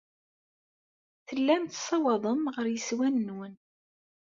Tellam 1.27 1.63
tessawaḍem 1.67 2.41
ɣer 2.55 2.65
yeswan-nwen. 2.69 3.53